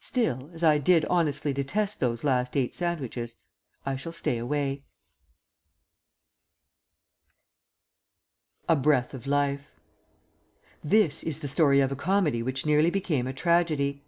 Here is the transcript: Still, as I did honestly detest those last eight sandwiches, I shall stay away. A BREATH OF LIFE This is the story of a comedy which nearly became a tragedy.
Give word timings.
Still, 0.00 0.50
as 0.52 0.64
I 0.64 0.78
did 0.78 1.04
honestly 1.04 1.52
detest 1.52 2.00
those 2.00 2.24
last 2.24 2.56
eight 2.56 2.74
sandwiches, 2.74 3.36
I 3.86 3.94
shall 3.94 4.10
stay 4.10 4.36
away. 4.36 4.82
A 8.68 8.74
BREATH 8.74 9.14
OF 9.14 9.28
LIFE 9.28 9.70
This 10.82 11.22
is 11.22 11.38
the 11.38 11.46
story 11.46 11.78
of 11.78 11.92
a 11.92 11.94
comedy 11.94 12.42
which 12.42 12.66
nearly 12.66 12.90
became 12.90 13.28
a 13.28 13.32
tragedy. 13.32 14.02